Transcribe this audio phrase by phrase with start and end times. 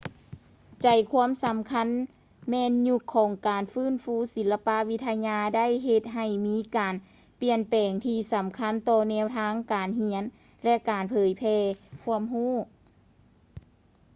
[0.81, 1.87] ໃຈຄວາມສຳຄັນ
[2.49, 6.95] ແມ່ນ ຍຸກຂອງການຟື້ນຟູສິລະປະວິທະຍາໄດ້ເຮັດໃຫ້ມີການ
[7.39, 10.23] ປ່ຽນແປງທີ່ສຳຄັນຕໍ່ແນວທາງການຮຽນ
[10.63, 11.57] ແລະ ການເຜີຍແຜ່
[12.03, 12.53] ຄວາມຮູ້